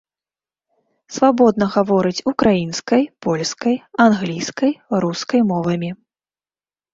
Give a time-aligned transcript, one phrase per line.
[1.17, 3.75] Свабодна гаворыць украінскай, польскай,
[4.07, 4.71] англійскай,
[5.05, 5.91] рускай мовамі.